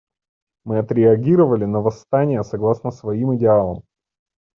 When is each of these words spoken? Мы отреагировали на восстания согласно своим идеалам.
Мы 0.63 0.79
отреагировали 0.79 1.65
на 1.65 1.79
восстания 1.79 2.41
согласно 2.43 2.89
своим 2.89 3.35
идеалам. 3.35 3.83